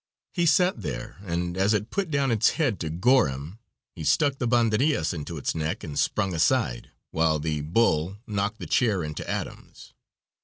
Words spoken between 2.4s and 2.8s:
head